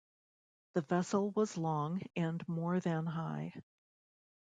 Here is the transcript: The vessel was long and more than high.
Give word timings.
The 0.73 0.81
vessel 0.81 1.29
was 1.29 1.57
long 1.57 2.01
and 2.15 2.43
more 2.49 2.79
than 2.79 3.05
high. 3.05 3.53